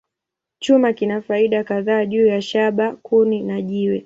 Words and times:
Chuma 0.59 0.93
kina 0.93 1.21
faida 1.21 1.63
kadhaa 1.63 2.05
juu 2.05 2.25
ya 2.25 2.41
shaba, 2.41 2.95
kuni, 2.95 3.43
na 3.43 3.61
jiwe. 3.61 3.99